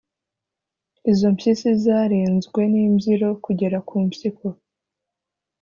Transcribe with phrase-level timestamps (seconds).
[1.11, 4.45] Izo mpyisi zarenzwe n'imbyiro kugera kumpyiko